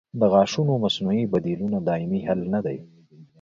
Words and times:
د 0.19 0.21
غاښونو 0.33 0.73
مصنوعي 0.83 1.23
بدیلونه 1.33 1.77
دایمي 1.87 2.19
حل 2.27 2.41
نه 2.53 2.59
دی. 2.65 2.77